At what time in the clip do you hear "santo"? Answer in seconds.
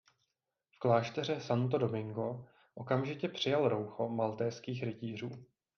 1.41-1.77